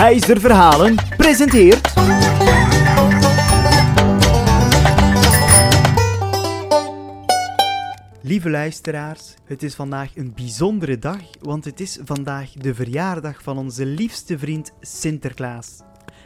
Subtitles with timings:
[0.00, 1.92] Volghuizer Verhalen presenteert...
[8.22, 13.58] Lieve luisteraars, het is vandaag een bijzondere dag, want het is vandaag de verjaardag van
[13.58, 15.80] onze liefste vriend Sinterklaas.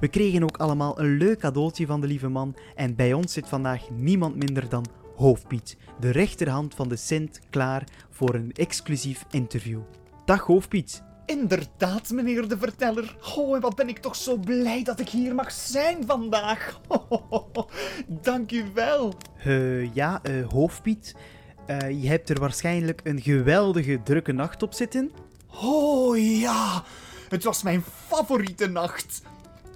[0.00, 3.48] We kregen ook allemaal een leuk cadeautje van de lieve man en bij ons zit
[3.48, 4.86] vandaag niemand minder dan
[5.16, 9.80] Hoofdpiet, de rechterhand van de Sint, klaar voor een exclusief interview.
[10.24, 11.05] Dag Hoofdpiet.
[11.26, 13.16] Inderdaad, meneer de verteller.
[13.36, 16.80] Oh, en wat ben ik toch zo blij dat ik hier mag zijn vandaag.
[18.06, 19.14] dank u wel.
[19.46, 21.14] Uh, ja, uh, Hoofdpiet,
[21.66, 25.10] uh, je hebt er waarschijnlijk een geweldige drukke nacht op zitten.
[25.62, 26.84] Oh ja,
[27.28, 29.22] het was mijn favoriete nacht.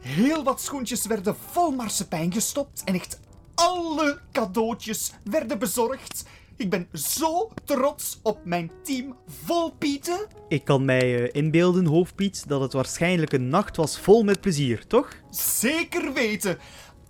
[0.00, 3.20] Heel wat schoentjes werden vol marsepein gestopt en echt
[3.54, 6.24] alle cadeautjes werden bezorgd.
[6.60, 10.26] Ik ben zo trots op mijn team vol Pieten.
[10.48, 14.86] Ik kan mij uh, inbeelden, hoofdpiet, dat het waarschijnlijk een nacht was vol met plezier,
[14.86, 15.16] toch?
[15.30, 16.58] Zeker weten.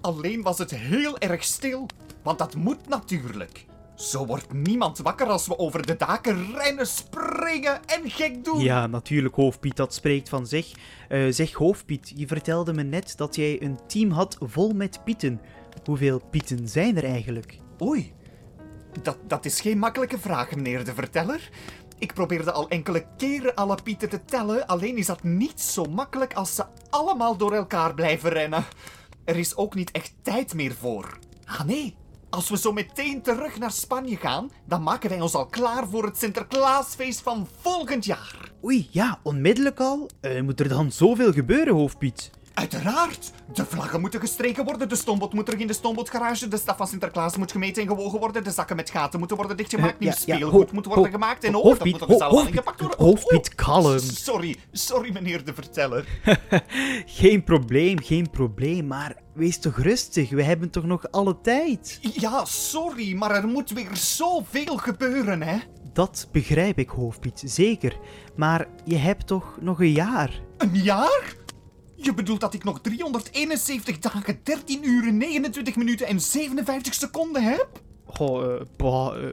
[0.00, 1.86] Alleen was het heel erg stil,
[2.22, 3.66] want dat moet natuurlijk.
[3.94, 8.60] Zo wordt niemand wakker als we over de daken rennen, springen en gek doen.
[8.60, 10.72] Ja, natuurlijk, Hoofdpiet, dat spreekt van zich.
[11.08, 15.40] Uh, zeg, Hoofdpiet, je vertelde me net dat jij een team had vol met pieten.
[15.84, 17.58] Hoeveel pieten zijn er eigenlijk?
[17.82, 18.12] Oei,
[19.02, 21.50] dat, dat is geen makkelijke vraag, meneer de verteller.
[21.98, 26.34] Ik probeerde al enkele keren alle pieten te tellen, alleen is dat niet zo makkelijk
[26.34, 28.64] als ze allemaal door elkaar blijven rennen.
[29.24, 31.18] Er is ook niet echt tijd meer voor.
[31.44, 31.96] Ah nee,
[32.30, 36.04] als we zo meteen terug naar Spanje gaan, dan maken wij ons al klaar voor
[36.04, 38.52] het Sinterklaasfeest van volgend jaar.
[38.64, 40.10] Oei, ja, onmiddellijk al?
[40.20, 42.30] Uh, moet er dan zoveel gebeuren, hoofdpiet?
[42.54, 43.32] Uiteraard!
[43.52, 46.86] De vlaggen moeten gestreken worden, de stoomboot moet terug in de stoombootgarage, de staf van
[46.86, 50.72] Sinterklaas moet gemeten en gewogen worden, de zakken met gaten moeten worden dichtgemaakt, nieuw speelgoed
[50.72, 52.98] moet worden gemaakt en oh, dat moet op de zaal ingepakt worden.
[52.98, 53.98] Hoofdpiet, kalm.
[53.98, 56.06] Sorry, sorry meneer de verteller.
[57.20, 61.98] geen probleem, geen probleem, maar wees toch rustig, we hebben toch nog alle tijd?
[62.00, 65.58] Ja, sorry, maar er moet weer zoveel gebeuren, hè?
[65.92, 67.96] Dat begrijp ik, Hoofdpiet, zeker.
[68.36, 70.40] Maar je hebt toch nog een jaar?
[70.56, 71.34] Een jaar?
[72.02, 77.68] Je bedoelt dat ik nog 371 dagen, 13 uur, 29 minuten en 57 seconden heb?
[78.04, 79.28] Goh, uh, bah, uh,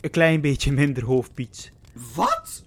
[0.00, 1.72] een klein beetje minder hoofdpiet.
[2.14, 2.62] Wat?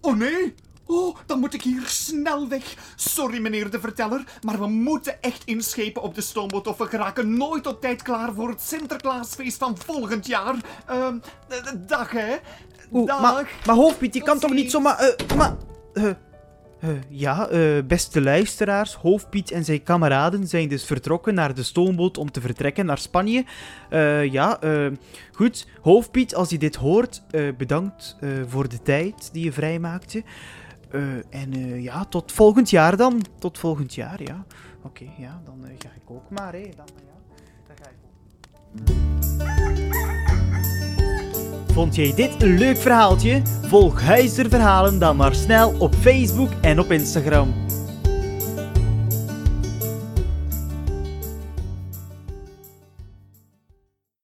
[0.00, 0.54] Oh nee?
[0.86, 2.76] Oh, dan moet ik hier snel weg.
[2.96, 7.36] Sorry, meneer de verteller, maar we moeten echt inschepen op de stoomboot of we geraken
[7.36, 10.54] nooit op tijd klaar voor het Sinterklaasfeest van volgend jaar.
[10.90, 11.08] Uh,
[11.76, 12.36] dag, hè?
[12.92, 13.20] Oeh, dag.
[13.20, 15.02] Maar, maar hoofdpiet, je kan toch niet zomaar...
[15.02, 15.56] Uh, maar...
[16.84, 22.18] Uh, ja, uh, beste luisteraars, Hoofdpiet en zijn kameraden zijn dus vertrokken naar de stoomboot
[22.18, 23.44] om te vertrekken naar Spanje.
[23.90, 24.58] Uh, ja,
[25.32, 25.66] goed.
[25.80, 27.22] Hoofdpiet, als je dit hoort,
[27.56, 30.22] bedankt voor de tijd die je vrijmaakte.
[31.30, 33.24] en ja, tot volgend jaar dan.
[33.38, 34.44] Tot volgend jaar, ja.
[34.82, 36.68] Oké, ja, dan ga ik ook maar, hè.
[36.76, 37.96] Dan, ja, dan ga ik
[38.90, 39.03] ook.
[41.74, 43.42] Vond jij dit een leuk verhaaltje?
[43.62, 47.54] Volg Huizer Verhalen dan maar snel op Facebook en op Instagram.